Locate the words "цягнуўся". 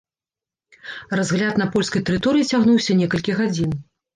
2.55-2.91